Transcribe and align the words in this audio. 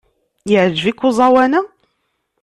Yeɛjeb-ik 0.51 0.99
uẓawan-a? 1.07 1.61